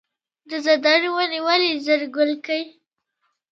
د 0.49 0.51
زردالو 0.65 1.09
ونې 1.15 1.39
ولې 1.47 1.71
ژر 1.85 2.01
ګل 2.15 2.31
کوي؟ 2.45 2.65